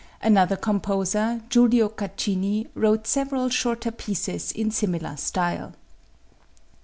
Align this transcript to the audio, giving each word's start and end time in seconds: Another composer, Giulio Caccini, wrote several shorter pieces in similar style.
Another 0.23 0.55
composer, 0.55 1.41
Giulio 1.47 1.87
Caccini, 1.87 2.65
wrote 2.73 3.05
several 3.05 3.49
shorter 3.49 3.91
pieces 3.91 4.51
in 4.51 4.71
similar 4.71 5.15
style. 5.15 5.73